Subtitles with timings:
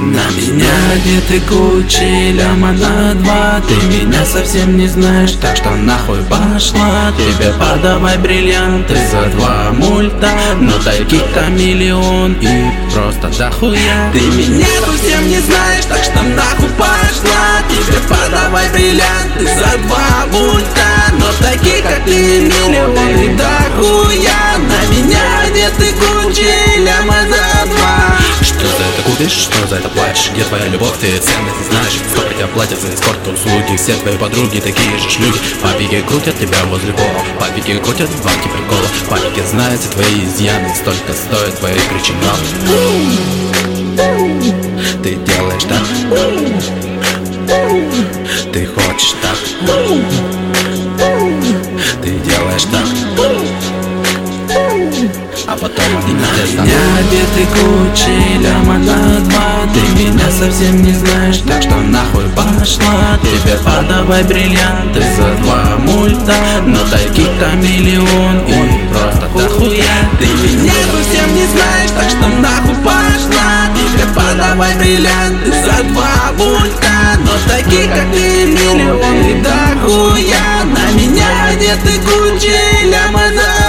[0.00, 3.60] На меня одеты кучи ляма на два.
[3.68, 7.12] Ты меня совсем не знаешь, так что нахуй пошла.
[7.18, 10.30] Тебе подавай бриллианты за два мульта.
[10.58, 14.10] Но таких-то миллион и просто дохуя.
[14.12, 17.60] Ты меня совсем не знаешь, так что нахуй пошла.
[17.68, 19.09] Тебе подавай бриллианты
[19.78, 20.88] два мульта
[21.18, 22.96] Но таких как ты миллион.
[23.20, 28.18] И дохуя На меня где ты Гуччи, ляма за два.
[28.42, 31.98] Что за это купишь, что за это платишь Где твоя любовь, ты ценность знаешь.
[32.12, 33.76] Сколько тебя платят за эскорт услуги?
[33.76, 37.24] Все твои подруги такие же шлюги Папики крутят тебя возле пола.
[37.38, 42.38] Папики крутят банки прикола Папики знают все твои изъяны Столько стоят твои причиналы
[45.02, 45.84] Ты делаешь так.
[48.52, 49.36] Ты хочешь так
[52.02, 52.86] Ты делаешь так.
[55.46, 61.62] А потом На меня одетый Гуччи, ляма на два Ты меня совсем не знаешь, так
[61.62, 63.18] что нахуй пошла.
[63.22, 66.36] Тебе подавай бриллианты за два мульта.
[66.64, 70.08] Но таких-то миллион и просто дохуя.
[70.18, 73.68] Ты меня совсем не знаешь, так что нахуй пошла.
[73.74, 76.99] Тебе подавай бриллианты за два мульта
[77.70, 80.64] Таких как ты миллион и дохуя.
[80.64, 83.59] На меня одетый Гуччи, ляма за